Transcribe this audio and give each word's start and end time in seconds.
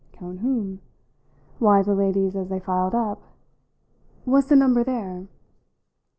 "Count 0.13 0.39
whom?" 0.39 0.81
"Why, 1.59 1.83
the 1.83 1.93
ladies 1.93 2.35
as 2.35 2.49
they 2.49 2.59
filed 2.59 2.95
up. 2.95 3.21
Was 4.25 4.47
the 4.47 4.55
number 4.55 4.83
there?" 4.83 5.27